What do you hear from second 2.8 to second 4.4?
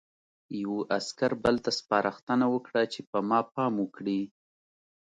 چې په ما پام وکړي